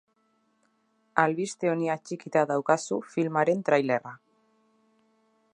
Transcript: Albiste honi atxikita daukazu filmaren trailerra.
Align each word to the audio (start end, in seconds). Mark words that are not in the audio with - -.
Albiste 1.23 1.71
honi 1.73 1.91
atxikita 1.97 2.45
daukazu 2.53 2.99
filmaren 3.13 3.65
trailerra. 3.71 4.19